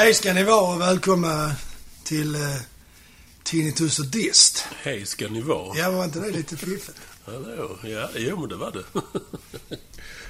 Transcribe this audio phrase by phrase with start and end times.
[0.00, 1.56] Hej ska ni vara och välkomna
[2.04, 2.56] till uh,
[3.42, 4.64] Tinnitus och Dist.
[4.82, 5.78] Hej ska ni vara.
[5.78, 7.00] Ja, var inte det lite fiffigt?
[7.26, 7.78] Hallå.
[7.84, 8.84] Ja, jo men det var det.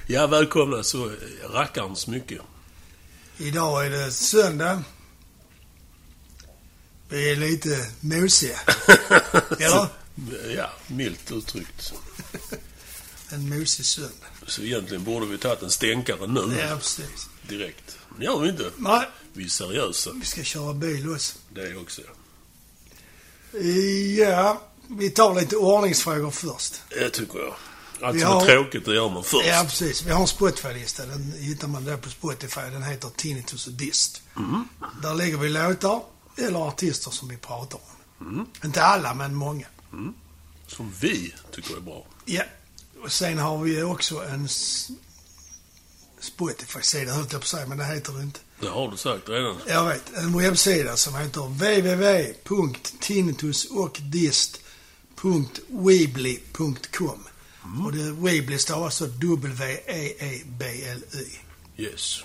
[0.13, 1.11] ja, välkomna så
[1.53, 2.41] rackarns mycket.
[3.37, 4.83] Idag är det söndag.
[7.09, 8.59] Vi är lite mosiga.
[9.59, 9.87] Eller?
[10.55, 11.93] Ja, milt uttryckt.
[13.33, 14.27] En mosig söndag.
[14.47, 16.57] Så egentligen borde vi tagit en stänkare nu.
[16.59, 17.29] Ja, precis.
[17.47, 17.97] Direkt.
[18.09, 18.71] Men det gör vi inte.
[18.77, 20.11] Nej, Vi är seriösa.
[20.13, 21.37] vi ska köra bil också.
[21.53, 22.01] Det också.
[24.17, 26.81] Ja, vi tar lite ordningsfrågor först.
[26.89, 27.55] Det tycker jag.
[28.01, 29.47] Allt Vi som har- är tråkigt, det gör man först.
[29.47, 30.03] Ja, precis.
[30.03, 31.05] Vi har en Spotify-lista.
[31.05, 32.61] Den hittar man där på Spotify.
[32.61, 34.21] Den heter Tinnitus och Dist.
[34.37, 34.67] Mm.
[35.01, 36.01] Där lägger vi låtar
[36.37, 37.79] eller artister som vi pratar
[38.19, 38.27] om.
[38.27, 38.45] Mm.
[38.63, 39.65] Inte alla, men många.
[40.67, 42.05] Som vi tycker är bra.
[42.25, 42.43] Ja.
[43.03, 44.47] Och sen har vi också en
[46.19, 48.39] Spotify-sida, höll jag på att säga, men det heter det inte.
[48.61, 49.55] Det har du sagt redan.
[49.67, 50.13] Jag vet.
[50.17, 51.41] En webbsida som heter
[56.01, 57.27] www.tinnitusochdist.weebly.com.
[57.85, 59.07] Och det, Weebly stavas så E
[59.87, 61.25] W-E-E-B-L-Y.
[61.83, 62.19] Yes.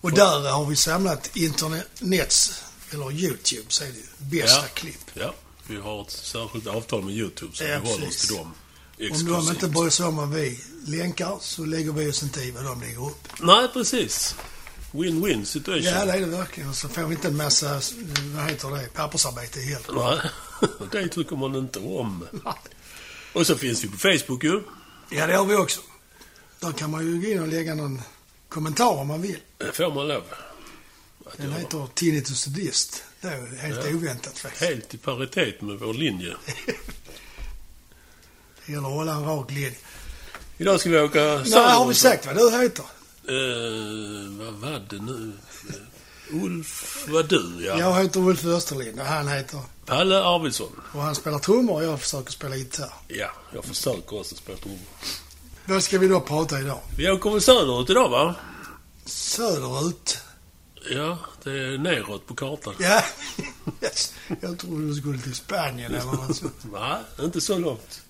[0.00, 4.02] Och där har vi samlat internets, eller YouTube, det ju,
[4.40, 4.64] bästa Ja.
[4.74, 5.00] klipp.
[5.14, 5.34] Ja.
[5.66, 8.46] Vi har ett särskilt avtal med YouTube, så Ja, vi håller oss till dem.
[8.46, 8.52] Om
[8.98, 9.50] de Exklusivt.
[9.50, 12.80] inte bryr sig om vad vi länkar så lägger vi oss inte i vad de
[12.80, 13.28] lägger upp.
[13.40, 14.34] Nej, precis.
[14.92, 15.84] Win-win situation.
[15.84, 16.68] Ja, det är det verkligen.
[16.68, 17.80] Och så får vi inte en massa,
[18.36, 19.92] vad heter det, pappersarbete heller.
[19.92, 20.30] Nej,
[21.02, 22.26] det tycker man inte om.
[23.32, 24.62] Och så finns vi på Facebook ju.
[25.10, 25.80] Ja, det har vi också.
[26.60, 28.02] Där kan man ju gå in och lägga någon
[28.48, 29.38] kommentar om man vill.
[29.58, 30.22] Det får man lov.
[31.36, 33.04] Den heter Tinnitus Dist.
[33.20, 33.94] Det är helt Ja.
[33.96, 34.64] oväntat faktiskt.
[34.64, 36.34] Helt i paritet med vår linje.
[38.66, 39.74] Det gäller att hålla en rak linje.
[40.58, 42.84] Idag ska vi åka Nej, har vi sagt vad du heter?
[43.30, 45.32] Eh, vad var det nu?
[46.30, 47.78] Ulf var du, ja.
[47.78, 49.60] Jag heter Ulf Österlind och han heter...
[49.86, 50.80] Palle Arvidsson.
[50.92, 52.92] Och han spelar trummor och jag försöker spela gitarr.
[53.08, 54.78] Ja, jag försöker också spela trummor.
[55.64, 56.78] Vad ska vi då prata idag?
[56.96, 58.34] Vi åker väl söderut idag, va?
[59.04, 60.18] Söderut.
[60.90, 62.74] Ja, det är neråt på kartan.
[62.78, 63.02] Ja,
[63.82, 64.14] yes.
[64.40, 66.64] jag trodde du skulle till Spanien eller något sånt.
[66.72, 68.02] Nej, inte så långt.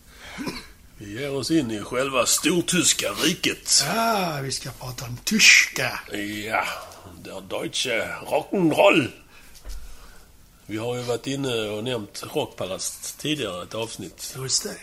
[1.02, 3.84] Vi ger oss in i själva stortyska riket.
[3.86, 6.00] Ja, vi ska prata om tyska.
[6.46, 6.64] Ja,
[7.24, 9.08] der deutsche Rock'n'Roll.
[10.66, 14.34] Vi har ju varit inne och nämnt Rockpalast tidigare, ett avsnitt.
[14.38, 14.76] Just det.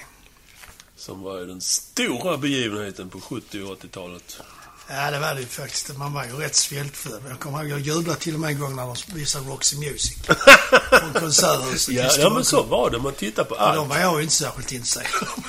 [0.96, 4.42] Som var ju den stora begivenheten på 70 och 80-talet.
[4.90, 5.98] Ja, det var det ju faktiskt.
[5.98, 7.22] Man var ju rätt svältfödd.
[7.30, 10.18] Jag kommer ihåg, jag jublade till och med en gång när de visade Roxy Music.
[10.90, 13.00] Från Konserthuset Ja, ja, men så var det.
[13.00, 13.90] Man tittar på Och de allt.
[13.90, 15.08] var jag ju inte särskilt intresserad.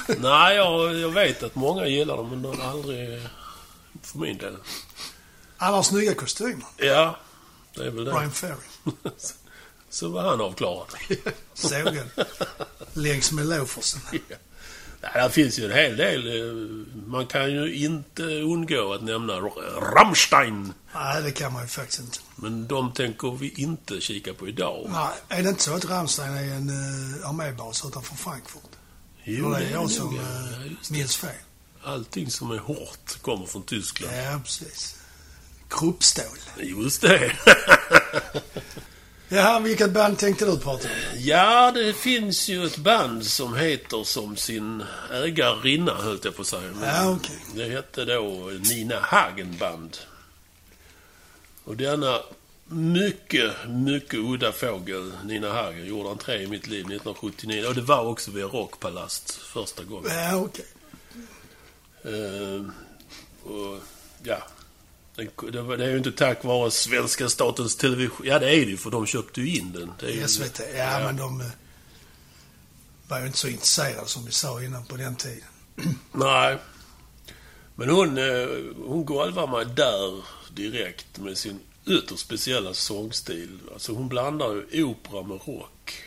[0.18, 3.28] Nej, jag, jag vet att många gillar dem, men de har aldrig...
[4.02, 4.56] För min del.
[5.56, 6.66] Han har snygga kostymer.
[6.76, 7.16] Ja,
[7.74, 8.12] det är väl det.
[8.12, 8.54] Brian Ferry.
[9.90, 10.86] Så var han avklarad.
[11.54, 12.10] Sågen.
[12.92, 14.00] Längs med loafersen.
[15.00, 16.26] Ja, det finns ju en hel del.
[16.26, 16.54] eh,
[17.06, 19.32] Man kan ju inte undgå att nämna
[19.96, 20.72] Rammstein.
[20.94, 22.18] Nej, det kan man ju faktiskt inte.
[22.36, 24.86] Men de tänker vi inte kika på idag.
[24.92, 28.62] Nej, är det inte så att Rammstein är en uh, armébas utanför Frankfurt?
[29.24, 30.22] Jo, Eller det är jag som uh,
[30.90, 31.30] minns fel?
[31.84, 34.12] Allting som är hårt kommer från Tyskland.
[34.16, 34.96] Ja, precis.
[35.68, 36.24] Kruppstål.
[36.56, 37.32] Just det.
[39.28, 40.94] Jaha, vilket band tänkte du prata om?
[41.16, 46.48] ja, det finns ju ett band som heter som sin ägarinna, höll jag på att
[46.48, 46.70] säga.
[46.80, 47.38] Men Ja, okej.
[47.54, 49.96] Det hette då Nina Hagen Band.
[51.64, 52.20] Och denna
[52.66, 57.66] mycket, mycket udda fågel, Nina Hagen, gjorde entré i mitt liv 1979.
[57.68, 60.10] Och det var också vid Rockpalast första gången.
[60.14, 60.66] Ja, okej.
[62.02, 62.64] Eh,
[63.52, 63.82] och,
[64.22, 64.38] ja.
[65.18, 68.26] Det, är ju inte tack vare svenska statens television.
[68.26, 69.92] Ja, det är det ju, för de köpte ju in den.
[70.00, 70.60] Det är SVT.
[70.76, 71.46] Ja, men de uh,
[73.08, 75.48] var ju inte så intresserade som vi sa innan på den tiden.
[76.12, 76.58] Nej.
[77.74, 78.48] Men hon, eh,
[78.86, 80.22] hon golvar mig där
[80.54, 83.58] direkt med sin ytterst speciella sångstil.
[83.72, 86.04] Alltså hon blandar ju opera med rock.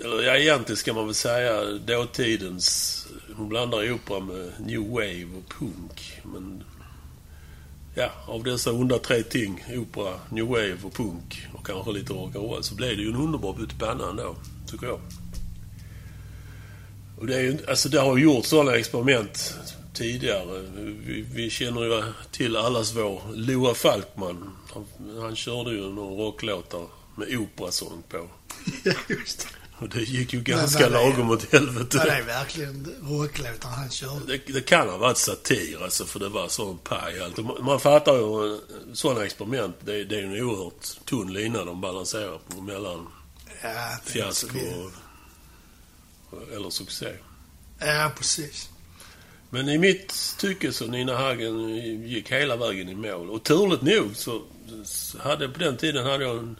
[0.00, 3.06] Eller ja, egentligen ska man väl säga dåtidens...
[3.36, 6.20] Hon blandar opera med new wave och punk.
[6.22, 6.64] Men
[7.94, 12.62] ja, av dessa onda tre ting, opera, new wave och punk och kanske lite rock'n'roll,
[12.62, 14.36] så blev det ju en underbar pyttipanna ändå,
[14.66, 15.00] tycker jag.
[17.18, 19.54] Och det är ju, alltså det har ju gjorts sådana experiment
[19.92, 20.60] tidigare.
[21.06, 24.50] Vi, vi känner ju till allas vår Loa Falkman.
[24.74, 24.86] Han,
[25.20, 28.28] han körde ju några rocklåtar med operasång på.
[28.84, 29.63] Ja, just det.
[29.84, 31.98] Och det gick ju ganska lagom åt helvete.
[31.98, 34.26] Var det verkligen rocklåtar han körde?
[34.26, 37.38] Det, det kan ha varit satir alltså, för det var sån paj allt.
[37.38, 38.58] Man, man fattar ju
[38.92, 39.76] sådana experiment.
[39.80, 43.08] Det, det är ju en oerhört tunn lina de balanserar på mellan
[43.62, 44.58] Ja, fiasko
[46.30, 47.12] och, eller succé.
[47.78, 48.68] Ja, precis.
[49.50, 51.68] Men i mitt tycke så Nina Hagen
[52.08, 53.30] gick hela vägen i mål.
[53.30, 54.42] Och turligt nog så
[54.84, 56.56] så hade på den tiden hade jag en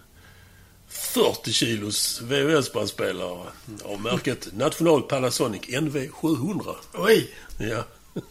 [0.95, 3.47] 40 kilos VHS-bandspelare
[3.85, 6.75] av märket National Panasonic NV700.
[6.95, 7.35] Oj!
[7.59, 7.85] Ja.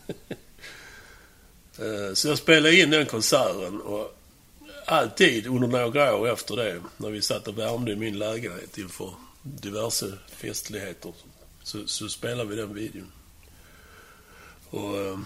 [1.78, 4.18] Eh, Så jag spelade in den konserten och
[4.86, 9.14] alltid under några år efter det, när vi satt och värmde i min lägenhet inför
[9.42, 11.14] diverse festligheter,
[11.64, 13.12] så, så spelade vi den videon.
[14.70, 15.20] Och eh,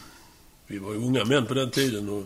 [0.68, 2.24] vi var ju unga män på den tiden och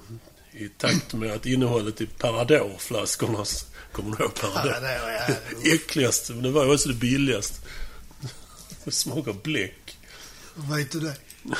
[0.53, 3.45] i takt med att innehållet i Parador-flaskorna,
[3.92, 4.71] kommer du ihåg Parador?
[4.89, 7.59] ja, var- Äckligast, men det var ju också det billigaste.
[8.83, 9.98] Det smakar bläck.
[10.56, 11.15] Vet du det?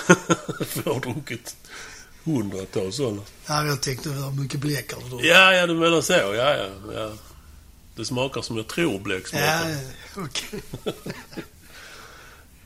[0.86, 1.56] Jag har druckit
[2.24, 3.22] hundratals sådana.
[3.48, 5.28] Ja, jag tänkte hur mycket bläck har du?
[5.28, 6.14] Ja, ja, du menar så.
[6.14, 7.12] Ja, ja, ja.
[7.96, 9.70] Det smakar som jag tror bläck smakar.
[9.70, 9.76] Ja,
[10.16, 10.62] okej.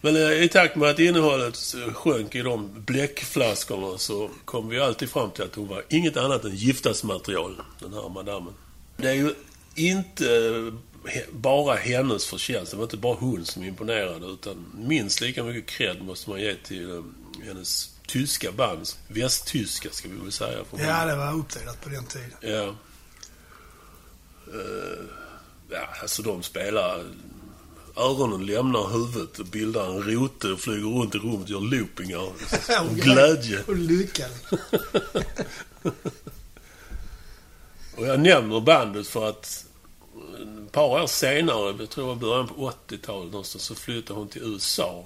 [0.06, 4.80] Men eh, i takt med att innehållet eh, sjönk i de bläckflaskorna så kom vi
[4.80, 8.54] alltid fram till att hon var inget annat än giftasmaterial, den här madammen.
[8.98, 9.34] Det är ju
[9.76, 10.36] inte
[11.06, 12.72] eh, bara hennes förtjänst.
[12.72, 16.56] Det var inte bara hon som imponerade utan minst lika mycket cred måste man ge
[16.56, 17.04] till
[17.44, 18.88] hennes tyska band.
[19.08, 20.58] Västtyska ska vi väl säga.
[20.78, 22.32] Ja, det var uppdelat på den tiden.
[22.42, 22.76] Ja.
[24.54, 25.06] Eh,
[25.70, 27.04] ja, alltså de spelar...
[27.98, 32.22] Öronen lämnar huvudet och bildar en rote och flyger runt i rummet och gör loopingar.
[32.90, 33.64] Och glädje.
[33.68, 34.26] Och lycka.
[37.98, 39.66] Och jag nämner bandet för att
[40.66, 44.42] ett par år senare, jag tror i början på 80-talet någonstans, så flyttade hon till
[44.44, 45.06] USA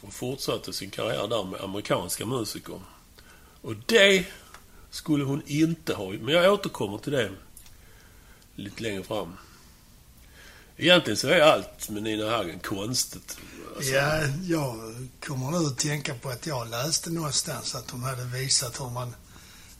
[0.00, 2.80] och fortsatte sin karriär där med amerikanska musiker.
[3.60, 4.26] Och det
[4.90, 6.10] skulle hon inte ha.
[6.10, 7.30] Men jag återkommer till det
[8.54, 9.36] lite längre fram.
[10.76, 13.36] Egentligen så är allt med Nina Hagen konstigt.
[13.76, 14.74] Alltså, Ja, jag
[15.26, 19.14] kommer nu att tänka på att jag läste någonstans att hon hade visat hur man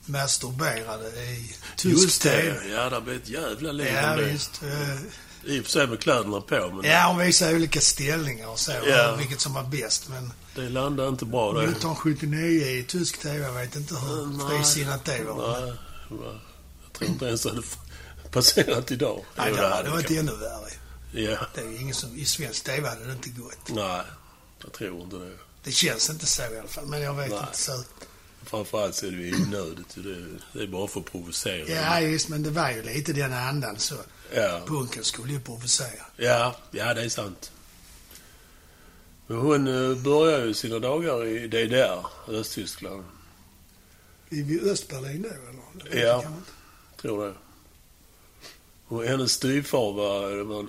[0.05, 2.67] masturberade i tysk TV.
[2.69, 4.61] ja det blev ett jävla liv Ja, visst.
[4.63, 8.59] Eh, I och för sig med kläderna på, men Ja, hon visade olika ställningar och
[8.59, 8.71] så.
[8.87, 9.15] Ja.
[9.15, 10.09] Vilket som var bäst.
[10.09, 11.59] Men det landade inte bra det.
[11.63, 15.61] 1979 i tysk TV, jag vet inte hur frisinnat det var.
[15.61, 15.73] Nej,
[16.83, 17.61] jag tror inte ens det hade
[18.31, 19.25] passerat idag.
[19.37, 20.69] Nej, det hade varit kan- ännu värre.
[21.11, 23.69] Ja, Det är ju ingen som, I svensk TV hade det inte gått.
[23.69, 24.01] nej.
[24.63, 25.31] Jag tror inte det.
[25.63, 27.39] Det känns inte så i alla fall, men jag vet Nej.
[27.39, 27.83] inte så.
[28.43, 29.95] Framförallt så är det ju onödigt.
[29.95, 30.25] Det,
[30.59, 31.67] det är bara för att provocera.
[31.67, 33.95] Ja, just, men det var ju lite den andan så.
[34.35, 34.61] ja.
[34.67, 36.05] Punken skulle ju provocera.
[36.17, 37.51] Ja, ja, det är sant.
[39.27, 43.03] Men hon eh, började ju sina dagar i DDR, Östtyskland.
[44.29, 45.29] I Östberlin då,
[45.89, 46.05] eller?
[46.05, 46.23] Ja.
[47.01, 47.33] Tror det.
[48.87, 50.65] Och hennes styvfar var, var eh,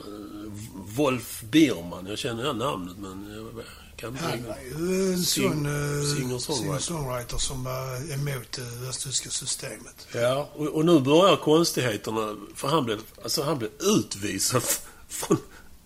[0.96, 2.06] Wolf Biermann.
[2.06, 3.64] Jag känner igen namnet, men jag
[3.96, 4.24] kan inte...
[4.24, 6.54] Han var ju en sån uh, singer-songwriter.
[6.54, 10.06] singer-songwriter som var emot det östtyska systemet.
[10.14, 12.36] Ja, och, och nu börjar konstigheterna.
[12.54, 14.62] För han blev, alltså han blev utvisad
[15.08, 15.36] från...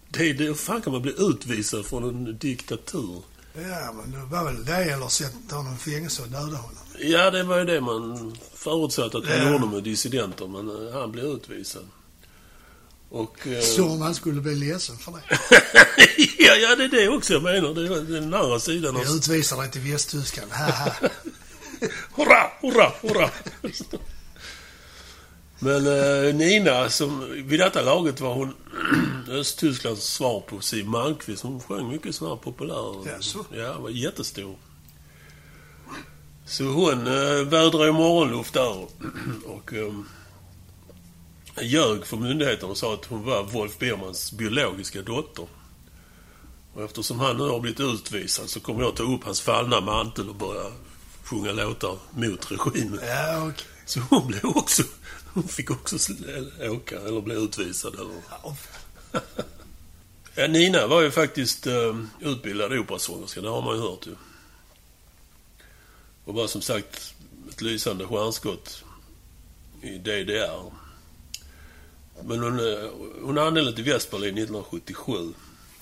[0.08, 3.22] Det, det, hur fan kan man bli utvisad från en diktatur?
[3.54, 6.76] Ja, men det var väl det, eller sätta honom i fängelse och döda honom.
[6.98, 9.52] Ja, det var ju det man förutsatte att man Ja.
[9.52, 11.82] gjorde med dissidenter, men eh, han blev utvisad.
[13.12, 13.46] Och...
[13.46, 15.22] eh, Som han skulle bli ledsen för det.
[16.38, 17.74] ja, ja, det är det också jag menar.
[17.74, 18.94] Det är den andra sidan.
[18.94, 20.50] Vi utvisar dig till Västtyskland.
[22.16, 23.30] Hurra, hurra, hurra!
[25.58, 28.54] Men eh, Nina, som vid detta laget var hon
[29.28, 31.42] Östtysklands svar på Siw Malmkvist.
[31.42, 33.08] Hon sjöng mycket sån här populär...
[33.08, 33.44] Jaså?
[33.56, 34.56] Ja, var jättestor.
[36.46, 38.86] Så hon eh, vädrade ju morgonluft där
[39.46, 39.92] och eh,
[41.60, 45.46] ljög för myndigheterna och sa att hon var Wolf Biermans biologiska dotter.
[46.74, 49.80] Och eftersom han nu har blivit utvisad så kommer jag att ta upp hans fallna
[49.80, 50.72] mantel och börja
[51.24, 53.00] sjunga låtar mot regimen.
[53.06, 53.66] Ja, okej.
[53.86, 54.82] Så hon blev också...
[55.34, 55.96] Hon fick också
[56.60, 57.94] åka, eller bli utvisad.
[57.94, 58.14] Eller.
[58.30, 58.56] Ja,
[60.34, 64.14] Ja, Nina var ju faktiskt eh, utbildad operasångerska, det har man ju hört ju.
[66.24, 67.14] Och var som sagt
[67.48, 68.84] ett lysande stjärnskott
[69.82, 70.81] i DDR.
[72.24, 72.88] Men hon, eh,
[73.22, 75.32] hon anlände till Västberlin 1977.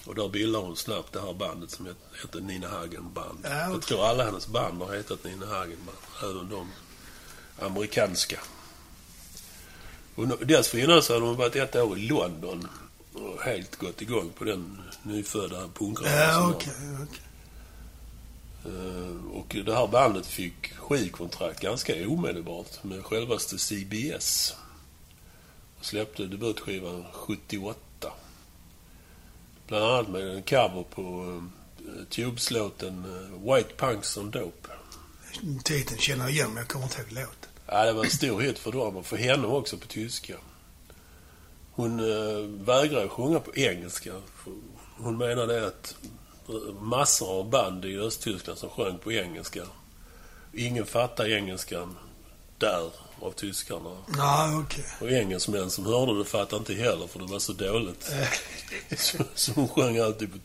[0.05, 3.39] Och där bildade hon snabbt det här bandet som het- hette Nina Hagen Band.
[3.43, 3.81] Ja, Jag okej.
[3.83, 6.31] tror alla hennes band har hetat Nina Hagen Band.
[6.33, 6.71] Även de
[7.67, 8.39] amerikanska.
[10.15, 12.69] Och dessförinnan så hade hon varit ett år i London
[13.15, 16.43] och helt gått igång på den nyfödda punkrörelsen.
[16.43, 16.51] Där.
[16.51, 16.73] okej.
[17.03, 17.23] okej.
[18.65, 24.55] Eh, Och det här bandet fick skivkontrakt ganska omedelbart med självaste CBS.
[25.81, 28.13] Släppte debutskivan 78.
[29.67, 34.69] Bland annat med en cover på uh, Tubes-låten eh, White Punks on Dope.
[35.65, 37.51] Titeln känner jag igen, men jag kommer inte ihåg låten.
[37.67, 40.37] Ja, det var en stor hit för dem och för henne också på tyska.
[41.73, 44.13] Hon uh, vägrade sjunga på engelska.
[44.97, 45.95] Hon menade att
[46.81, 49.63] massor av band i Östtyskland som sjöng på engelska.
[50.53, 51.97] Ingen fattade engelskan
[52.61, 52.90] där
[53.21, 53.97] av tyskarna.
[54.17, 54.85] Ja, okej.
[55.00, 58.12] Och engelsmän som hörde det fattade inte heller för det var så dåligt.
[58.97, 60.38] Så, så hon sjöng alltid på.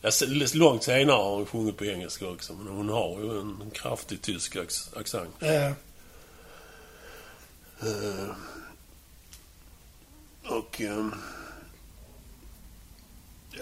[0.00, 3.70] Jag ser- långt senare har hon sjungit på engelska också, men hon har ju en
[3.74, 4.56] kraftig tysk
[4.96, 5.34] accent.
[5.38, 5.72] Ja.
[7.80, 8.28] Eh,
[10.44, 10.80] och...
[10.80, 11.06] Eh,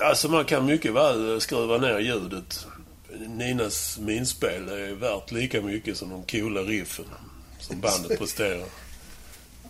[0.01, 2.67] alltså man kan mycket väl skruva ner ljudet.
[3.29, 7.05] Ninas minspel är värt lika mycket som de coola riffen
[7.61, 8.67] som bandet presterar.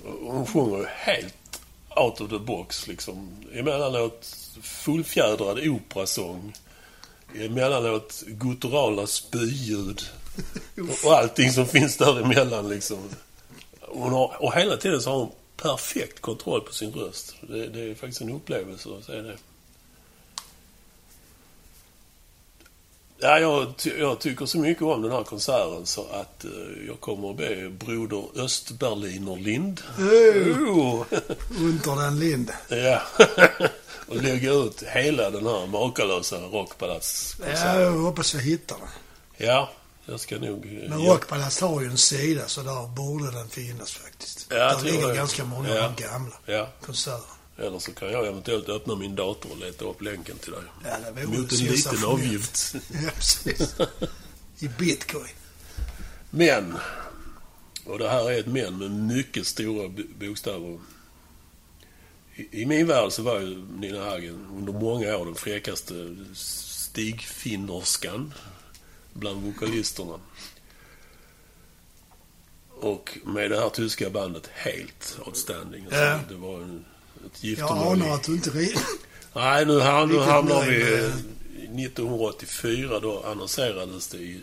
[0.05, 1.35] Och hon sjunger ju helt
[1.97, 3.31] out of the box liksom.
[3.53, 6.53] Emellanåt fullfjädrad operasång.
[7.35, 10.03] Emellanåt gutturala spyljud.
[10.77, 12.99] Och- Och allting som finns däremellan liksom.
[13.81, 17.35] Hon har, och hela tiden så har hon perfekt kontroll på sin röst.
[17.41, 19.37] Det, det är faktiskt en upplevelse att se det.
[23.23, 26.51] Ja, jag, jag tycker så mycket om den här konserten så att eh,
[26.87, 31.05] jag kommer att be Broder Östberliner Lind oh,
[31.61, 32.51] Under den lind.
[32.69, 33.03] ja,
[34.09, 37.81] och lägga ut hela den här makalösa Ja, rockpalatskonserten.
[37.83, 38.89] jag hoppas jag hittar den.
[39.49, 39.71] Ja,
[40.07, 40.67] jag ska nog...
[40.67, 44.47] eh, Men jag- Rockpalast har ju en sida, så där borde den finnas faktiskt.
[44.51, 45.15] Ja, jag där ligger det.
[45.15, 45.93] ganska många Ja.
[45.97, 47.25] gamla Ja, konserter.
[47.61, 50.63] Eller så kan jag eventuellt öppna min dator och leta upp länken till dig.
[50.85, 52.75] Ja, det Mot en liten avgift.
[53.05, 53.75] Ja, precis.
[54.59, 55.33] I bitcoin.
[56.31, 56.75] Men,
[57.85, 59.89] och det här är ett men med mycket stora
[60.19, 60.79] bokstäver.
[62.35, 68.35] I, I min värld så var ju Nina Hagen under många år den fräckaste stigfinnerskan
[69.13, 70.21] bland vokalisterna.
[72.81, 75.85] Och med det här tyska bandet helt outstanding.
[75.85, 76.21] Alltså, Ja.
[76.29, 76.85] Det var en,
[77.27, 78.03] ett Jag giftermål.
[78.03, 78.51] anar att du inte
[79.35, 80.79] Nej, nu, ham- nu hamnar vi...
[80.85, 81.11] med- eh,
[81.85, 84.41] 1984 då annonserades det i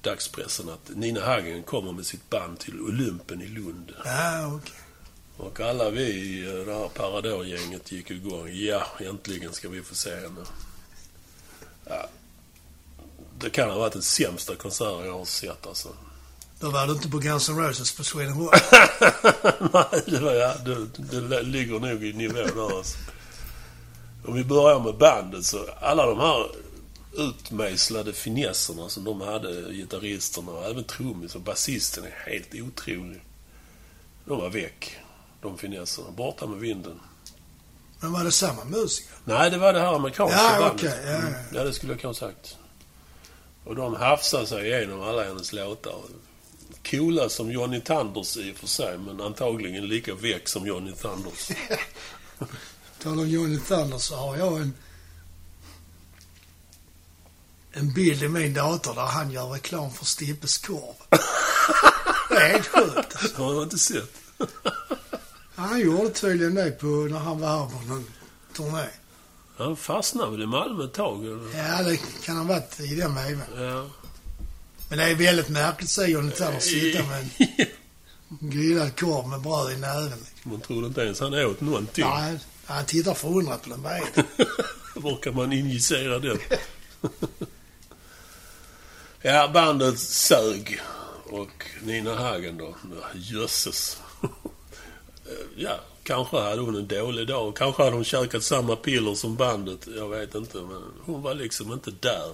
[0.00, 3.92] dagspressen att Nina Hagen kommer med sitt band till Olympen i Lund.
[4.04, 4.74] Ja, okej.
[5.36, 8.48] Och alla vi i eh, det här Parador-gänget gick igång.
[8.52, 10.40] Ja, äntligen ska vi få se henne.
[11.88, 12.08] Ja.
[13.38, 15.88] Det kan ha varit den sämsta konserten jag har sett alltså.
[16.60, 18.54] Då var du inte på Guns N' Roses på Sweden Rock.
[19.72, 22.98] Nej, det, var, ja, det, det ligger nog i nivå där alltså.
[24.26, 26.46] Om vi börjar med bandet så alla de här
[27.12, 33.22] utmejslade finesserna som de hade, gitarristerna och även trummis och basisten är helt otrolig.
[34.24, 34.96] De var väck,
[35.42, 36.10] de finesserna.
[36.10, 37.00] Borta med vinden.
[38.00, 39.10] Men var det samma musiker?
[39.24, 40.72] Nej, det var det här amerikanska Ja, bandet.
[40.74, 41.18] okej, ja, ja.
[41.18, 42.56] Mm, ja, det skulle jag kanske sagt.
[43.64, 45.94] Och de hafsade sig igenom alla hennes låtar.
[46.90, 51.48] Coola som Johnny Thunders i och för sig, men antagligen lika väck som Johnny Thunders.
[53.02, 54.74] Talar om Johnny Thunder så har jag en
[57.72, 60.94] en bild i min dator där han gör reklam för Stippes korv.
[62.28, 62.96] Det är helt sjukt.
[62.96, 63.42] alltså.
[63.42, 64.14] Har jag inte sett.
[65.54, 68.06] Han gjorde tydligen det på, när han var här på någon
[68.56, 68.86] turné.
[69.58, 71.24] Han fastnade väl i Malmö ett tag?
[71.24, 71.58] eller?
[71.58, 73.46] Ja, det kan ha varit i den vevan.
[73.56, 73.86] Ja.
[74.88, 77.30] Men det är väldigt märkligt se Johnny Thunder sitta med en
[78.50, 80.18] grillad korv med bröd i näven.
[80.42, 82.04] Man trodde inte ens han åt någonting.
[82.04, 83.82] Nej, han tittar förundrat på den.
[83.82, 84.24] Vad är det?
[85.00, 86.38] Var kan man injicera den?
[89.22, 90.80] ja, bandet sög.
[91.24, 92.76] Och Nina Hagen då,
[93.14, 93.98] jösses.
[95.56, 97.56] ja, kanske hade hon en dålig dag.
[97.56, 99.88] Kanske hade hon käkat samma piller som bandet.
[99.96, 102.30] Jag vet inte, men hon var liksom inte där.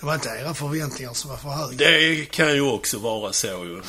[0.00, 1.76] Det var inte era förväntningar som var för höga.
[1.76, 3.82] Det kan ju också vara så ju.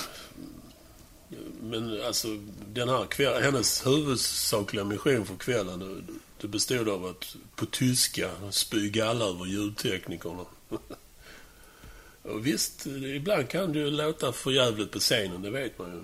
[1.62, 2.28] Men alltså,
[2.68, 6.08] den här kvällen, hennes huvudsakliga mission för kvällen,
[6.42, 10.46] det, bestod av att på tyska spy galla över ljudteknikerna.
[12.24, 16.04] Och visst, ibland kan det ju låta för jävligt på scenen, det vet man ju.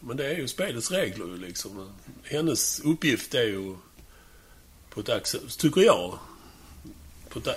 [0.00, 1.92] Men det är ju spelets regler ju liksom.
[2.22, 3.76] Hennes uppgift är ju,
[4.90, 6.18] på ett axel, tycker jag,
[7.32, 7.48] på ett,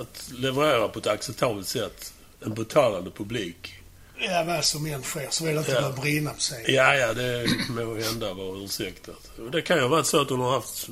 [0.00, 3.74] att leverera på ett acceptabelt sätt en betalande publik
[4.20, 5.94] Ja, vad som än sker så vill det inte Ja.
[6.02, 6.64] brinna på scenen.
[6.74, 9.30] Ja, ja, det må hända vara ursäktat.
[9.52, 10.88] Det kan ju ha varit så att hon har haft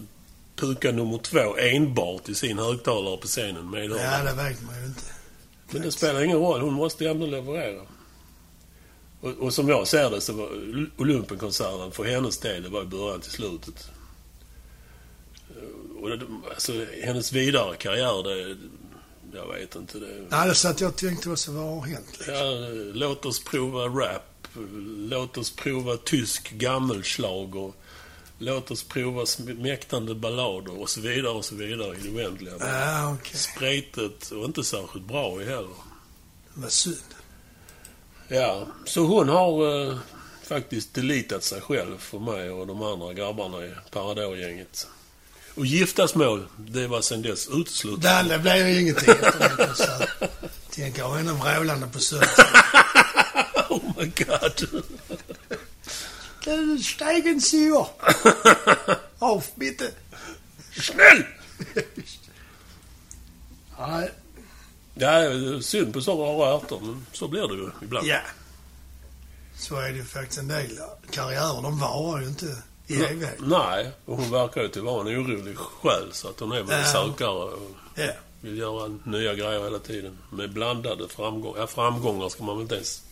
[0.57, 4.25] puka nummer två enbart i sin högtalare på scenen med Ja, hörna.
[4.31, 5.03] det vet man ju inte.
[5.71, 6.61] Men det spelar ingen roll.
[6.61, 7.83] Hon måste ju ändå leverera.
[9.21, 10.49] Och, och som jag ser det så var
[10.99, 13.91] Olympenkonserten för hennes del, det var i början till slutet.
[16.01, 16.11] Och
[16.51, 16.73] alltså,
[17.03, 18.57] hennes vidare karriär, det...
[19.33, 19.99] Jag vet inte.
[19.99, 22.07] Det, Nej, det så att jag tänkte också, vad har hänt?
[22.13, 22.35] Liksom?
[22.35, 22.51] Ja,
[22.95, 24.49] låt oss prova rap.
[24.97, 27.73] Låt oss prova tysk gammelschlager.
[28.39, 32.55] Låt oss prova mäktande ballader och så vidare och så vidare i det oändliga.
[32.61, 33.37] Ja, okej.
[33.37, 35.77] Spretigt och inte särskilt bra i heller.
[36.55, 37.15] Vad synd.
[38.29, 39.99] Ja, så hon har eh,
[40.43, 44.89] faktiskt delitat sig själv för mig och de andra grabbarna i Parador-gänget.
[45.57, 48.29] Och giftasmål, det var sen dess uteslutet.
[48.29, 50.29] Det blev ju ingenting efter konserten.
[50.71, 52.29] Tänk, jag har henne vrålande på söndag.
[53.71, 54.85] oh my god.
[56.45, 57.87] Du, Steigen Syr!
[59.19, 59.91] Auf, bitte!
[60.81, 61.25] Snäll!
[63.79, 64.11] Nej,
[64.99, 68.07] Ja, det synd på så rara ärtor, men så blir det ju ibland.
[68.07, 68.21] ja.
[69.59, 70.79] Så är det ju faktiskt en del
[71.11, 71.63] karriärer.
[71.63, 73.35] De varar ju inte i evighet.
[73.41, 76.81] Nej, och hon verkar ju till vara en orolig själ så att hon är väl
[76.81, 76.93] Ja.
[76.93, 78.13] sökare och Ja.
[78.41, 80.19] vill göra nya grejer hela tiden.
[80.33, 81.61] Med blandade framgångar.
[81.61, 83.03] Ja, framgångar ska man väl inte ens...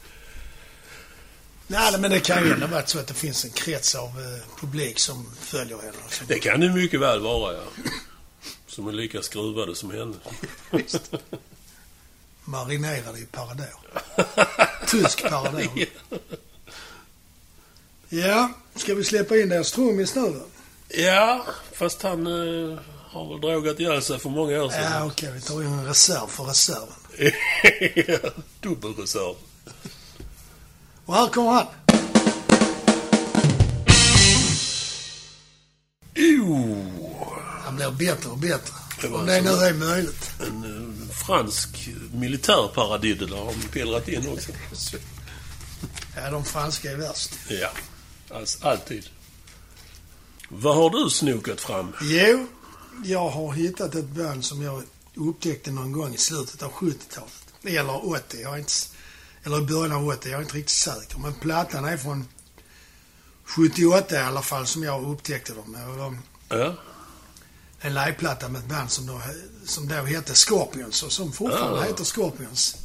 [1.66, 4.60] Nej, men det kan ju ändå vara så att det finns en krets av eh,
[4.60, 5.92] publik som följer henne.
[6.10, 7.62] Som, Det kan det mycket väl vara, ja.
[8.66, 10.14] Som är lika skruvade som henne.
[12.44, 13.66] Marinerade i Parador.
[14.86, 15.62] Tysk Parador.
[18.14, 20.46] Ja, ska vi släppa in deras trummis nu då?
[21.02, 22.78] ja, fast han eh,
[23.10, 25.06] har väl drogat ihjäl sig för många år Ja, sedan.
[25.06, 25.32] okej.
[25.34, 26.88] vi tar in en reserv för reserven.
[28.22, 28.30] Ja,
[28.60, 29.34] Dubbelreserv.
[31.06, 31.66] Och här kommer han.
[36.16, 38.74] Oh, Han blir bättre och bättre.
[39.00, 40.30] Det var Om det nu är möjligt.
[40.40, 44.52] en eh, fransk militärparadiddel har de pillrat in också.
[46.16, 47.30] Ja, de franska är värst.
[47.48, 47.68] Ja,
[48.34, 49.06] alltså, alltid.
[50.48, 51.92] Vad har du snokat fram?
[52.02, 52.46] Jo,
[53.04, 54.82] jag har hittat ett band som jag
[55.14, 57.32] upptäckte någon gång i slutet av 70-talet.
[57.62, 58.40] Eller 80.
[58.42, 58.72] Jag är inte,
[59.44, 60.28] eller i början av 80.
[60.30, 61.18] Jag är inte riktigt säker.
[61.18, 62.28] Men plattan är från
[63.44, 65.76] 78 i alla fall som jag upptäckte dem.
[65.98, 66.18] De,
[66.58, 66.74] Ja,
[67.80, 69.20] en liveplatta med ett band som då,
[69.64, 71.84] som då hette Scorpions och som fortfarande Ja.
[71.86, 72.76] heter Scorpions.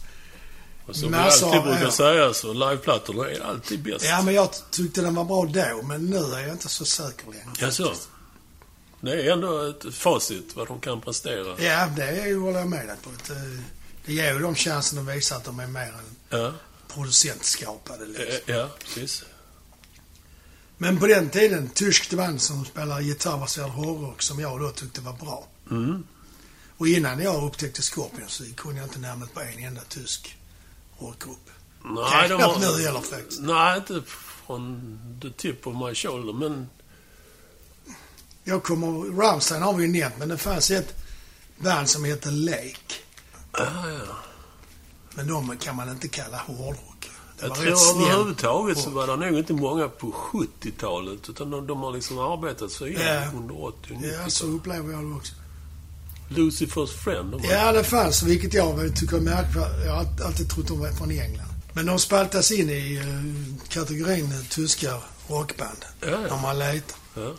[0.89, 1.91] Och som vi Massor alltid brukar år.
[1.91, 4.06] säga så liveplattorna är alltid bäst.
[4.06, 7.25] Ja, men jag tyckte den var bra då, men nu är jag inte så säker
[7.25, 7.45] längre.
[7.60, 7.93] Ja, så.
[9.02, 11.62] Det är ändå ett facit vad de kan prestera.
[11.63, 13.10] Ja, det håller jag med dig på.
[13.10, 13.38] Eh,
[14.06, 16.54] Det ger ju dem chansen att visa att de är mer än Ja,
[16.93, 18.06] producentskapade.
[18.06, 18.25] Liksom.
[18.28, 19.23] eh, ja precis.
[20.78, 25.13] Men på den tiden, tyskt band som spelar gitarrbaserad hårdrock som jag då tyckte var
[25.13, 25.47] bra.
[25.71, 26.04] Mm.
[26.78, 30.38] Och innan jag upptäckte Scorpions så kunde jag inte namnet på en enda tysk
[31.00, 31.50] rockgrupp.
[31.84, 32.60] Nej, de Knappt har...
[32.78, 33.42] nu heller faktiskt.
[33.42, 36.70] Nej, inte från the tip of my shoulder, men...
[38.44, 40.96] Jag kommer, Rammstein har vi ju nämnt, men det fanns ett
[41.58, 42.96] band som heter Lake.
[43.52, 44.16] Ah, ja.
[45.16, 47.10] Men de kan man inte kalla hårdrock.
[47.40, 51.30] Det Jag tror överhuvudtaget så var det nog inte många på 70-talet.
[51.30, 53.38] Utan de, de har liksom arbetat sig igen Ja.
[53.38, 55.34] under 80 och 90 Ja, så upplever jag det också.
[56.30, 57.32] Lucifers Friend.
[57.32, 59.63] Var, Ja, det fanns, vilket jag tycker är märkligt.
[59.86, 61.50] Jag har alltid trott de var från England.
[61.74, 65.86] Men de spaltas in i eh, kategorin eh, tyska rockband.
[66.02, 66.34] Ja, ja.
[66.34, 66.98] Om man letar.
[67.15, 67.34] Ja.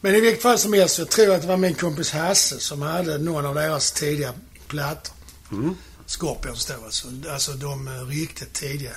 [0.00, 2.82] Men i vilket fall som helst, jag tror att det var min kompis Hasse som
[2.82, 4.32] hade någon av deras tidiga
[4.66, 5.14] plattor.
[5.52, 5.74] Mm.
[6.06, 7.08] Scorpions då alltså.
[7.30, 8.92] Alltså de eh, riktigt tidiga.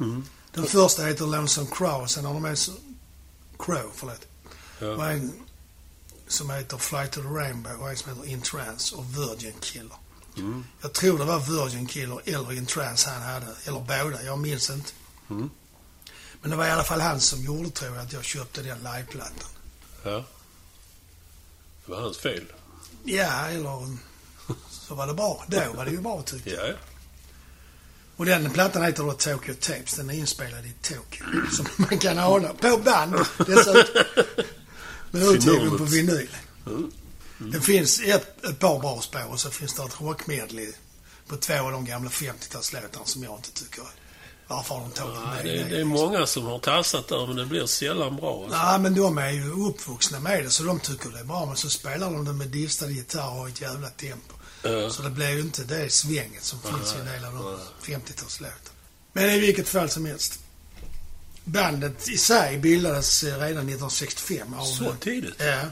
[0.00, 0.24] Mm.
[0.54, 2.74] Den första heter Lonesome Crow och sen har de som...
[3.58, 4.26] Crow, förlåt.
[4.78, 5.10] Ja.
[5.10, 5.32] en
[6.32, 9.96] som heter Fly to the Rainbow och en som heter In Trance och Virgin Killer.
[10.36, 10.64] Mm.
[10.80, 13.46] Jag tror det var Virgin Killer eller In Trance han hade.
[13.64, 14.92] Eller båda, jag minns inte.
[15.30, 15.50] Mm.
[16.40, 18.78] Men det var i alla fall han som gjorde, tror jag, att jag köpte den
[18.78, 19.48] liveplattan.
[20.02, 20.24] ja.
[21.84, 22.44] Det var hans fel.
[23.04, 23.96] Ja, eller
[24.70, 25.44] så var det bra.
[25.46, 26.64] Då var det ju bra tyckte jag.
[26.64, 26.74] Ja, ja.
[28.16, 29.94] Och den plattan heter då Tokyo Tapes.
[29.94, 31.24] Den är inspelad i Tokyo.
[31.52, 32.48] Som man kan ana.
[32.48, 34.04] På band dessutom.
[35.12, 36.28] Men utgiven på vinyl.
[36.66, 36.92] Mm.
[37.38, 40.72] Det finns ett, ett par bra spår och så finns det ett rockmedley
[41.28, 43.84] på två av de gamla 50-talslåtarna som jag inte tycker...
[44.46, 45.68] Varför har de tagit Ja, med det, det?
[45.68, 48.42] det är många som har tassat där, men det blir sällan bra.
[48.42, 48.58] Alltså.
[48.58, 51.46] Nej, men de är ju uppvuxna med det så de tycker det är bra.
[51.46, 54.34] Men så spelar de det med distade gitarrer och ett jävla tempo.
[54.62, 54.90] Ja.
[54.90, 57.96] Så det blir ju inte det svänget som finns i en del av de nej.
[57.96, 58.70] 50-talslåtarna.
[59.12, 60.40] Men i vilket fall som helst.
[61.44, 64.64] Bandet i sig bildades eh, redan 1965 av...
[64.64, 65.34] Så tidigt?
[65.38, 65.62] Ja.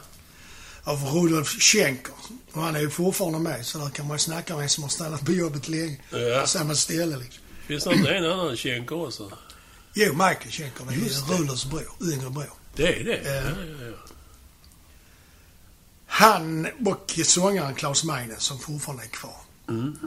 [0.84, 2.14] Av Rudolf Schenker.
[2.52, 4.82] Och han är ju fortfarande med, så där kan man ju snacka om en som
[4.82, 6.00] har stannat på jobbet länge.
[6.10, 6.40] Ja.
[6.40, 7.42] På samma ställe liksom.
[7.66, 9.32] Finns det inte en annan Schenker också?
[9.94, 10.84] Jo, Michael Schenker.
[10.88, 11.38] Det är.
[11.38, 12.12] Rudolfs bror.
[12.12, 12.52] Yngre bror.
[12.74, 13.20] Det är det?
[13.24, 13.34] Ja.
[13.34, 13.96] ja, ja.
[16.06, 19.36] Han och sångaren Klaus Meine, som fortfarande är kvar.
[19.68, 19.98] Mm.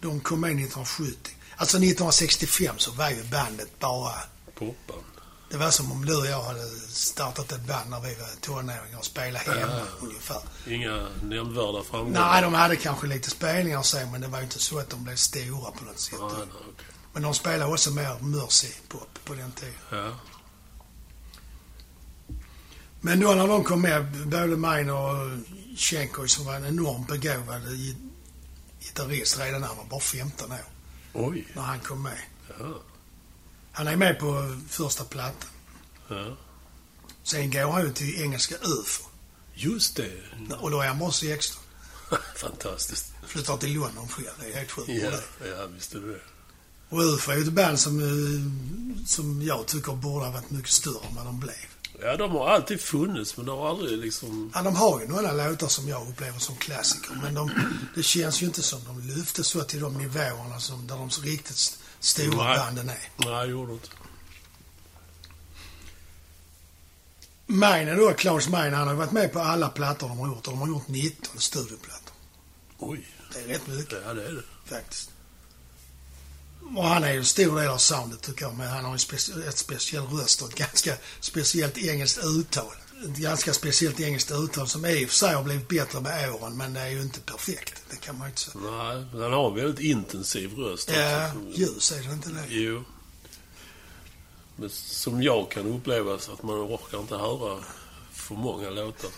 [0.00, 1.32] De kom med 1970.
[1.56, 4.14] Alltså 1965 så var ju bandet bara...
[4.54, 5.04] Poppan.
[5.52, 8.98] Det var som om du och jag hade startat ett band när vi var tonåringar
[8.98, 9.84] och spelade hemma Ja.
[10.06, 10.42] ungefär.
[10.68, 12.20] Inga nämnvärda framgångar?
[12.32, 15.04] Nej, de hade kanske lite spelningar och så, men det var inte så att de
[15.04, 16.18] blev stora på något sätt.
[16.20, 16.86] Nej, nej, okej.
[17.12, 19.74] Men de spelade också mer Mercy-pop på den tiden.
[19.90, 20.10] Ja.
[23.00, 25.14] Men då när de kom med, både Mein och
[25.76, 28.10] Schenker som var en enormt begåvad gi-
[28.80, 30.58] gitarrist redan när han var bara 15 år,
[31.12, 31.46] Oj.
[31.54, 32.18] när han kom med.
[32.58, 32.64] Ja.
[33.72, 35.50] Han är med på första plattan.
[36.08, 36.36] ja.
[37.24, 39.04] Sen går han ut till engelska UFO.
[39.54, 40.12] Just det.
[40.60, 41.62] Och då är han bara 16.
[42.36, 43.12] Fantastiskt.
[43.26, 44.26] Flyttar till London själv.
[44.40, 44.88] Det är helt sjukt.
[44.88, 45.10] Ja,
[45.46, 46.20] ja visst är det.
[46.88, 50.70] Och UFO är ju ett band som, eh, som jag tycker borde ha varit mycket
[50.70, 51.54] större än vad de blev.
[52.00, 54.50] Ja, de har alltid funnits, men de har aldrig liksom...
[54.54, 57.50] Ja, de har ju några låtar som jag upplever som klassiker, men de,
[57.94, 61.22] det känns ju inte som de lyfte så till de nivåerna som där de så
[61.22, 61.56] riktigt
[62.02, 62.58] stora Nej.
[62.58, 63.08] banden är.
[63.16, 63.88] Nej, jag gjorde inte.
[67.46, 70.52] Meine då, Klaus Meine, han har varit med på alla plattor de har gjort och
[70.52, 72.14] de har gjort 19 studioplattor.
[72.78, 73.06] Oj.
[73.32, 74.42] Det är rätt mycket Ja, det är det.
[74.74, 75.10] faktiskt.
[76.76, 78.98] Och han är ju en stor del av soundet tycker jag, men han har ju
[78.98, 82.74] speci- ett speciell röst och ett ganska speciellt engelskt uttal.
[83.04, 86.56] Ett ganska speciellt engelskt uttal som i och för sig har blivit bättre med åren,
[86.56, 87.82] men det är ju inte perfekt.
[87.90, 88.64] Det kan man ju inte säga.
[88.64, 92.44] Nej, men han har en väldigt intensiv röst Ja, ljus är det inte det?
[92.48, 92.84] Jo.
[94.56, 97.64] Men som jag kan uppleva så att man orkar inte höra
[98.12, 99.10] för många låtar.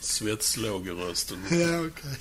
[0.00, 1.44] Svetslåg i rösten.
[1.50, 2.16] Ja, okej.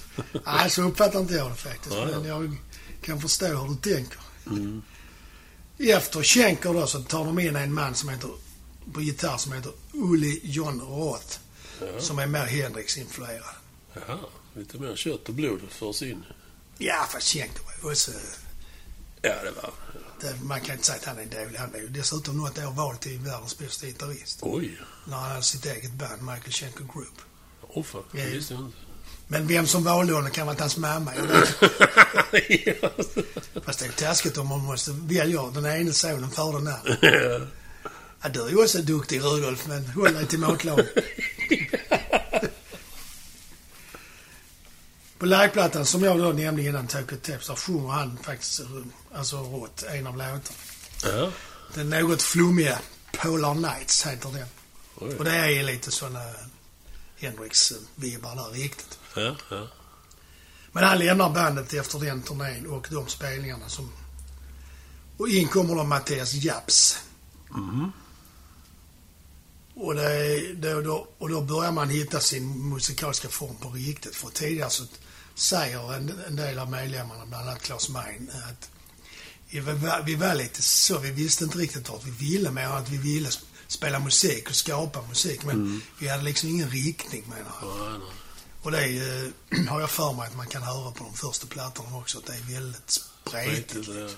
[0.45, 1.95] Nej, så uppfattar inte jag det faktiskt.
[1.95, 2.19] Ja, ja.
[2.19, 2.57] Men jag
[3.01, 4.19] kan förstå hur du tänker.
[4.45, 4.81] Mm.
[5.77, 8.29] Efter Schenker då så tar de in en man som heter,
[8.93, 11.39] på gitarr som heter Ulli John Roth.
[11.80, 12.00] Ja.
[12.00, 13.56] Som är mer Hendrix-influerad.
[13.93, 14.17] Jaha,
[14.54, 16.26] lite mer kött och blod förs in.
[16.78, 18.12] Ja, fast Schenker var ju också...
[19.21, 19.71] Ja, det var...
[20.21, 21.58] Det, man kan inte säga att han är dålig.
[21.58, 24.39] Han är ju dessutom något år vald till världens bästa gitarrist.
[24.41, 24.78] Oj.
[25.08, 27.13] När han hade sitt eget band, Michael Schenker Group.
[27.62, 28.78] Åh fan, Ja, det visste jag inte.
[29.28, 31.12] Men vem som valde honom kan vara hans mamma.
[33.65, 37.47] Fast det är taskigt om man måste välja den ena sonen före den andra.
[38.21, 38.30] Ja.
[38.30, 40.86] Du är ju också duktig Rudolf, men håll dig till matlagning.
[45.17, 48.62] På liveplattan som jag då nämnde innan, Tokyo Tapes, där sjunger han faktiskt
[49.13, 50.41] alltså rått en av låtarna.
[51.03, 51.32] Ja.
[51.73, 52.80] Den något flummiga
[53.12, 54.47] Polar Nights heter den.
[54.95, 55.15] Oj.
[55.15, 56.19] Och det är lite såna
[57.17, 58.99] Hendrix-vibbar där, riktigt.
[59.15, 59.67] Ja, ja.
[60.71, 63.91] Men han lämnar bandet efter den turnén och de spelningarna som...
[65.17, 66.99] Och in kommer då Mattias Japs.
[67.49, 67.91] Mhm.
[69.79, 70.13] Och, det,
[70.69, 74.15] är- då, och då börjar man hitta sin musikaliska form på riktigt.
[74.15, 74.83] För tidigare så
[75.35, 78.69] säger en, en del av medlemmarna, bland annat Claes Mein, att
[79.49, 82.71] vi var, vi var lite så, vi visste inte riktigt vart vi ville mer än
[82.71, 85.43] att vi ville sp- spela musik och skapa musik.
[85.45, 87.79] Men vi hade liksom ingen riktning menar.
[87.89, 88.09] Nej, nej.
[88.61, 89.31] Och det är,
[89.69, 92.33] har jag för mig att man kan höra på de första plattorna också, att det
[92.33, 93.75] är väldigt spretigt.
[93.75, 94.09] Riktigt, ja.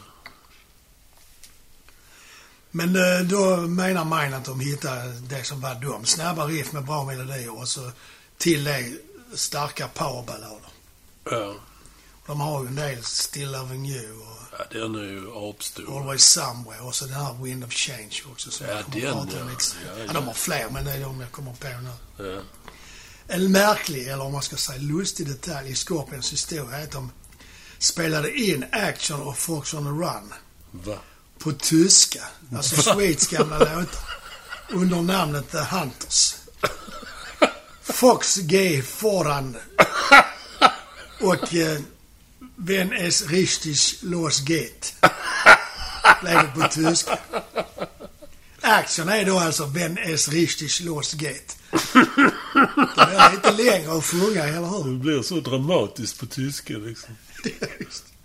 [2.72, 6.06] Men eh, då menar Mine att de hittade det som var dem.
[6.06, 7.92] Snabba riff med bra melodier och så
[8.38, 8.94] till det
[9.34, 10.70] starka powerballader.
[11.32, 11.56] Ja.
[12.28, 15.98] De har ju en del Still Loving You och ja, den är ju apstor.
[15.98, 19.02] Always Somewhere och så den här Wind of Change också som Ja, den.
[19.02, 20.14] Ja, Ja, ja.
[20.14, 22.26] de har fler men det är de jag kommer på nu.
[22.30, 22.42] Ja.
[23.28, 27.12] En märklig, eller om man ska säga lustig detalj i Scorpions historia är att de
[27.80, 30.34] spelade in Action och Fox on the Run
[30.72, 30.98] Va?
[31.40, 32.24] På tyska.
[32.56, 33.88] Alltså Swedes gamla låtar.
[34.70, 36.36] Under namnet The Hunters.
[37.84, 38.82] Fox G.
[38.82, 39.58] Foran
[41.20, 41.80] och eh,
[42.56, 44.96] Wenn es richtig losgeht.
[46.22, 47.20] Blev det på tyska.
[48.62, 51.58] Action är då alltså Wenn es richtig losgeht.
[52.96, 54.92] Det är lite längre att sjunga, eller hur?
[54.92, 57.16] Det blir så dramatiskt på tyska liksom.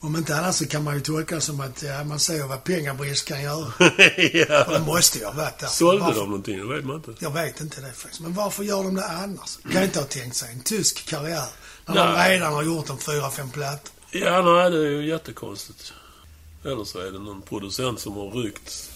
[0.00, 2.64] Om inte annat så kan man ju tolka det som att ja, man ser vad
[2.64, 3.64] pengabrist kan göra.
[3.66, 4.78] Och det ja.
[4.86, 5.66] måste ju ha varit där.
[5.66, 6.58] Sålde Varför- de någonting?
[6.58, 7.14] Det vet man inte.
[7.18, 8.20] Jag vet inte det faktiskt.
[8.20, 9.58] Men varför gör de det annars?
[9.72, 11.44] Kan inte ha tänkt sig en tysk karriär.
[11.86, 12.34] När de Nej.
[12.34, 13.92] redan har gjort en fyra, fem plattor.
[14.10, 15.92] Ja, nej, det är ju jättekonstigt.
[16.64, 18.90] Eller så är det någon producent som har ryckt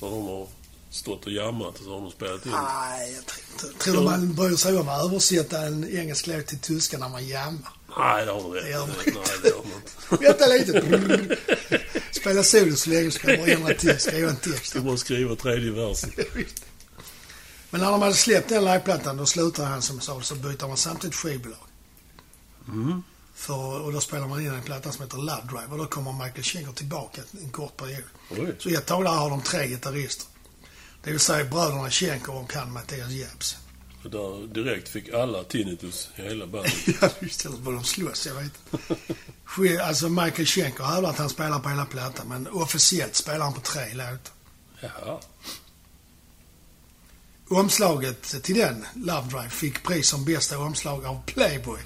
[0.00, 0.46] när de har
[0.90, 2.52] stått och jammat och så har de spelat in.
[2.52, 3.84] Nej, jag tror inte.
[3.84, 7.26] Tror du man bryr sig om att översätta en engelsk låt till tyska när man
[7.26, 7.72] jammar?
[7.96, 8.88] Nej, det har du rätt man.
[8.88, 10.24] Nej, det gör man inte.
[10.24, 11.36] Vänta lite.
[12.12, 14.72] Spela solo så länge ska jag bara ändra till, skriva en text.
[14.72, 16.10] Du måste skriva tredje versen.
[17.70, 20.76] Men när de hade släppt den liveplattan, då slutade han som sa, så byter man
[20.76, 21.58] samtidigt skivbolag.
[22.68, 23.02] Mm.
[23.34, 26.12] För, och då spelar man in en platta som heter Love Drive och då kommer
[26.12, 28.04] Michael Schenker tillbaka en kort period.
[28.30, 28.56] Oj.
[28.58, 30.26] Så ett tag där har de tre gitarrister.
[31.02, 33.56] Det vill säga bröderna Schenker och han Mattias Jeps.
[34.04, 36.72] Så där direkt fick alla tinnitus i hela bandet.
[37.00, 37.44] ja, det.
[37.44, 39.84] Vad de slåss, jag vet inte.
[39.84, 43.60] Alltså Michael Schenker hävdar att han spelar på hela plattan, men officiellt spelar han på
[43.60, 44.32] tre låtar.
[44.80, 45.20] Jaha.
[47.48, 51.80] Omslaget till den, Love Drive, fick pris som bästa omslag av Playboy.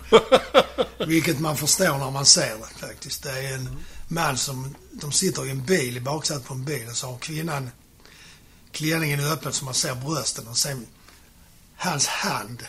[1.06, 3.22] Vilket man förstår när man ser det faktiskt.
[3.22, 3.68] Det är en
[4.08, 7.18] man som, de sitter i en bil, i baksätet på en bil och så har
[7.18, 7.70] kvinnan
[8.72, 10.86] klänningen öppen så man ser brösten och sen
[11.78, 12.66] hans hand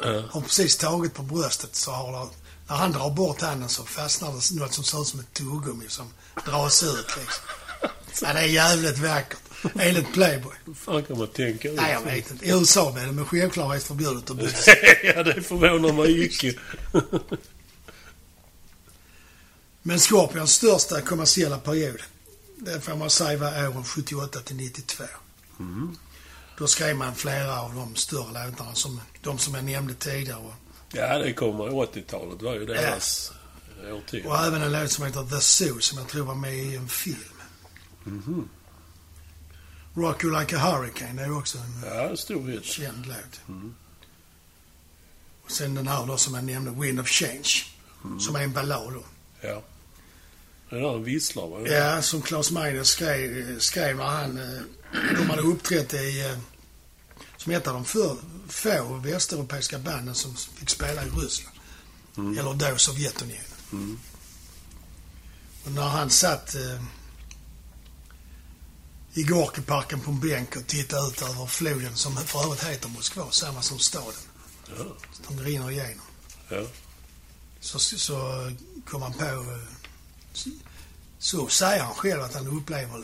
[0.00, 0.22] Ja.
[0.30, 2.30] har precis tagit på bröstet så har det,
[2.68, 5.84] när han drar bort handen så fastnar det något som ser ut som ett tuggummi
[5.88, 6.06] som
[6.46, 7.44] dras ut liksom.
[8.22, 9.38] Ja, det är jävligt vackert.
[9.74, 10.54] Enligt Playboy.
[10.74, 11.76] Fan kan man tänka ut?
[11.76, 12.46] Nej, jag vet inte.
[12.46, 14.70] I USA är det med självklarhet förbjudet att byta.
[15.04, 16.54] ja, det förvånar mig icke.
[19.82, 22.02] Men Scorpions största kommersiella period,
[22.56, 25.04] det får man säga var åren 78 till 92.
[25.60, 25.96] Mm.
[26.58, 30.52] Då skrev man flera av de större låtarna, som de som jag nämnde tidigare.
[30.92, 33.32] Ja, det kommer 80-talet var ju deras
[33.92, 34.28] årtionde.
[34.28, 36.88] och även en låt som heter The Zoo, som jag tror var med i en
[36.88, 37.16] film.
[38.04, 38.48] Mhm.
[39.94, 42.64] Rock You Like a Hurricane, det är också en Ja, stor hit.
[42.64, 43.40] känd låt.
[43.48, 43.74] Mm.
[45.44, 47.48] Och sen den här då som jag nämnde, Wind of Change,
[48.04, 48.20] Mm.
[48.20, 49.02] som är en ballad då.
[49.48, 49.62] Ja.
[50.70, 51.68] Det där visslar, va?
[51.68, 54.38] Ja, som Claes Meiner skrev, skrev när han...
[54.38, 54.62] eh,
[55.18, 56.20] De hade uppträtt i...
[56.20, 56.38] eh,
[57.36, 58.16] Som ett av de för,
[58.48, 61.56] få västeuropeiska banden som fick spela i Ryssland.
[62.16, 62.38] Mm.
[62.38, 63.44] Eller då Sovjetunionen.
[63.72, 63.98] Mm.
[65.64, 66.82] Och när han satt eh,
[69.14, 73.30] i Gorkiparken på en bänk och tittade ut över floden som för övrigt heter Moskva,
[73.30, 74.12] samma som staden.
[74.78, 74.84] Ja.
[75.28, 76.04] De rinner igenom.
[76.48, 76.62] Ja.
[77.60, 78.50] Så, så
[78.86, 79.24] kom han på...
[79.24, 79.77] eh,
[81.18, 82.98] Så, säger han själv att han upplever...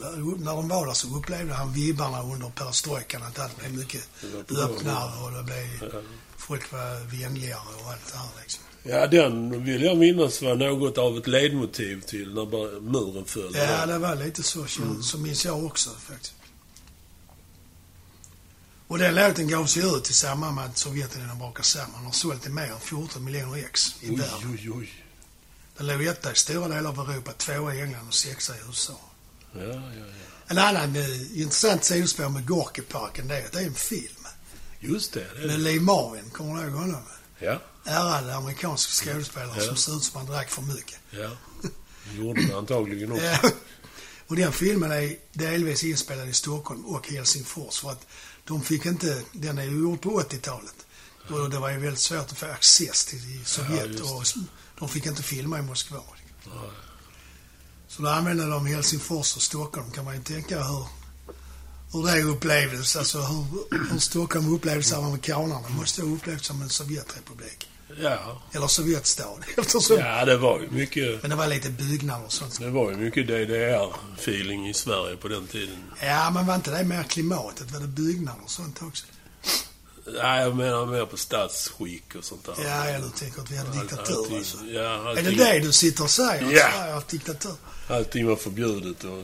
[0.44, 3.22] När de var där så upplevde han vibbarna under perestrojkan.
[3.22, 4.08] Att allt blev mycket
[4.50, 6.02] öppnare och det blev...
[6.36, 8.64] Folk var vänligare och allt det här liksom.
[8.82, 13.54] Ja, den vill jag minnas var något av ett ledmotiv till när muren föll.
[13.54, 14.66] Ja, det var lite så.
[14.82, 15.02] Mm.
[15.02, 16.34] Så minns jag också faktiskt.
[18.86, 21.92] Och den låten gavs ju ut i samband med att Sovjetunionen brakade samman.
[21.94, 24.58] Den har sålt i mer än 14 miljoner ex i Oj, världen.
[24.62, 25.03] oj, oj.
[25.76, 29.00] Den låg etta i stora delar av Europa, tvåa i England och sexa i USA.
[29.52, 30.04] Ja, ja, ja.
[30.46, 34.26] En annan eh, intressant sidospår med Gorkiparken det är att det är en film.
[34.80, 35.26] Just det.
[35.40, 37.02] det Med Lee Marvin, kommer du ihåg honom?
[37.38, 39.66] Ja, Ärrad amerikansk skådespelare Ja.
[39.66, 40.98] som ser ut som han drack för mycket.
[41.10, 41.30] ja.
[42.14, 43.24] Gjorde det antagligen också.
[43.24, 43.50] Ja.
[44.26, 48.06] Och den filmen är delvis inspelad i Stockholm och Helsingfors för att
[48.44, 50.74] de fick inte, den är ju gjord på 80-talet.
[51.30, 54.02] Och det var ju väldigt svårt att få access till Sovjet det.
[54.02, 54.26] och
[54.78, 56.00] de fick inte filma i Moskva.
[56.44, 56.50] Ja.
[57.88, 59.90] Så då använde de Helsingfors och Stockholm.
[59.90, 60.86] Kan man ju tänka hur,
[61.92, 62.96] hur det upplevdes.
[62.96, 63.44] Alltså hur,
[63.90, 65.68] hur Stockholm upplevdes av amerikanerna.
[65.68, 67.68] måste ha upplevts som en Sovjetrepublik.
[68.02, 68.42] Ja.
[68.52, 69.38] Eller Sovjetstad.
[69.56, 71.22] Eftersom, ja, det var ju mycket...
[71.22, 72.60] Men det var lite byggnader och sånt.
[72.60, 75.84] Det var ju mycket DDR-feeling i Sverige på den tiden.
[76.02, 77.70] Ja, men var inte det mer klimatet?
[77.70, 79.06] Var det byggnader och sånt också?
[80.06, 82.54] Nej, jag menar mer på statsskick och sånt där.
[82.64, 84.58] Ja, ja du tänker att vi hade diktatur allting, alltså.
[84.64, 86.46] Ja, Är allting, det det du sitter och säger?
[86.46, 86.70] Att Ja.
[86.72, 87.54] Sverige har diktatur?
[87.88, 89.22] allting var förbjudet och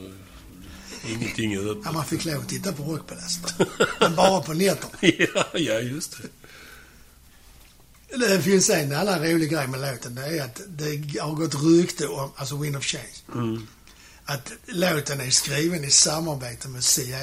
[1.11, 1.93] ingenting är Ja, öppet.
[1.93, 3.55] man fick lov att titta på Rockpaläst.
[4.01, 4.93] Men bara på nätterna.
[5.35, 6.29] ja, ja, just det.
[8.19, 10.15] Det finns en annan rolig grej med låten.
[10.15, 13.67] Det är att det har gått rykte om, alltså Wind of Change, Mm.
[14.31, 17.19] Att låten är skriven i samarbete med CIA.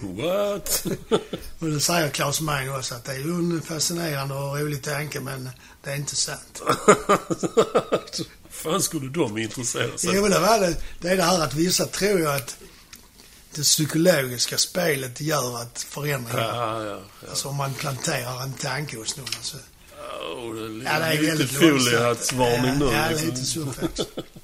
[0.00, 0.86] What?
[1.58, 5.50] och det säger Claes Mein också att det är en fascinerande och rolig tanke men
[5.84, 6.62] det är inte sant.
[8.50, 11.86] fan skulle de intressera sig Jo, det, var det, det är det här att vissa
[11.86, 12.56] tror ju att
[13.54, 17.28] det psykologiska spelet gör att förändringar, Ja, ja, ja.
[17.30, 19.26] alltså om man planterar en tanke hos någon.
[19.36, 19.56] Alltså,
[20.36, 22.84] Oh, det är ja, det är lite foliehattsvarning nu.
[22.84, 23.28] Ja, ja liksom.
[23.28, 24.08] lite så faktiskt.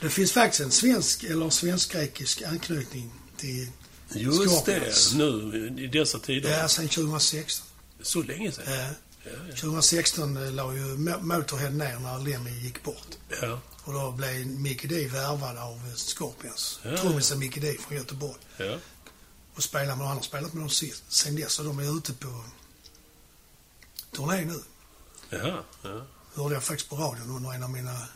[0.00, 3.68] Det finns faktiskt en svensk eller svensk-grekisk anknytning till
[4.14, 5.12] Just det, Scorpions.
[5.14, 6.58] nu i dessa tider.
[6.58, 7.66] Ja, sen 2016.
[8.02, 8.64] Så länge sedan?
[8.68, 8.88] Ja.
[9.24, 9.56] Ja, ja.
[9.56, 13.06] 2016 eh, la ju Mo- Motorhead ner när Lemmy gick bort.
[13.42, 13.60] ja.
[13.84, 16.80] Och då blev Mickey D värvad av eh, Scorpions.
[16.82, 16.96] Ja.
[16.96, 18.38] Trummisen Mickey D från Göteborg.
[18.56, 18.78] ja.
[19.54, 20.70] Och spelar med, han har spelat med dem
[21.08, 22.44] sen dess och de är ute på
[24.16, 24.60] turné nu.
[25.30, 25.64] ja.
[25.82, 26.06] ja.
[26.34, 28.08] hörde jag faktiskt på radion under en av mina,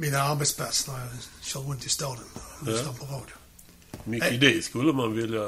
[0.00, 1.08] mina arbetsplatser när jag
[1.42, 2.70] kör runt i staden och Ja.
[2.72, 3.34] lyssnar på radio.
[4.04, 5.40] Mycket det skulle man vilja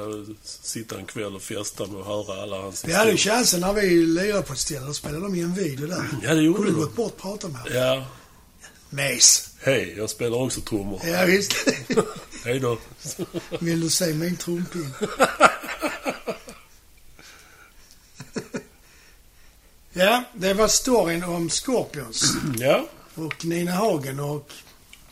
[0.43, 3.73] sitta en kväll och festa med och höra alla hans Vi hade ju chansen när
[3.73, 4.87] vi lirade på ett ställe.
[4.87, 6.05] Då spelade de i en video där.
[6.23, 6.81] Ja, det gjorde Kunde de.
[6.81, 7.77] gått bort och pratat med honom.
[7.79, 8.05] Ja.
[8.91, 9.49] Mes.
[9.61, 11.01] Hej, jag spelar också trummor.
[11.05, 11.55] Ja, visst.
[12.45, 12.79] Hej då.
[13.61, 14.91] Vill du se min trumpin?
[19.93, 22.87] ja, det var storyn om Scorpions Ja.
[23.15, 24.53] Och Nina Hagen och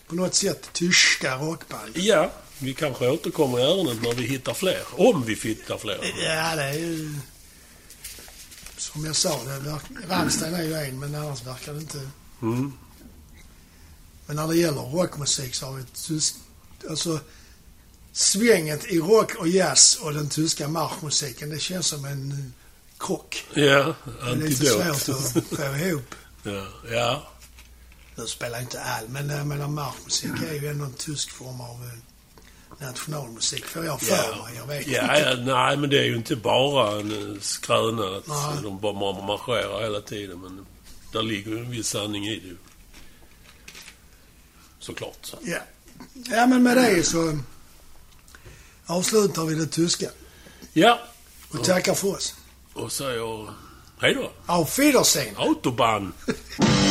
[0.07, 1.97] på något sätt tyska rockband.
[1.97, 4.83] Ja, vi kanske återkommer i ärendet när vi hittar fler.
[4.93, 6.15] Om vi hittar fler.
[6.25, 7.15] Ja, det är ju...
[8.77, 9.41] Som jag sa.
[10.09, 12.11] Rammstein är ju en, men annars verkar det inte...
[12.43, 12.73] Mm.
[14.27, 16.35] Men när det gäller rockmusik så har vi tysk...
[16.91, 17.21] Alltså,
[18.13, 22.53] svänget i rock och jazz och den tyska marschmusiken, det känns som en
[22.99, 23.45] krock.
[23.55, 25.37] Ja, Det är lite svårt antidot.
[25.37, 26.15] att få ihop.
[26.43, 27.31] Ja, ja.
[28.21, 31.77] Nu spelar inte all, men jag menar marschmusik är ju ändå en tysk form av
[31.85, 34.57] eh, nationalmusik, får jag för Ja, mig.
[34.57, 35.31] Jag vet ja, inte.
[35.51, 38.63] ja, nej, men det är ju inte bara en eh, skröna att Nej.
[38.63, 40.41] de bara marscherar hela tiden.
[40.41, 40.67] Men
[41.13, 42.57] där ligger ju en viss sanning i det.
[44.79, 45.33] Såklart.
[45.43, 45.59] Ja.
[46.15, 47.39] ja, men med det så
[48.87, 50.09] avslutar vi det tyska
[50.73, 51.01] Ja,
[51.51, 52.35] och tackar för oss.
[52.75, 53.49] och säger
[54.01, 54.33] hej då.
[54.47, 55.35] Auf Wiedersehen!
[55.37, 56.13] Autobahn!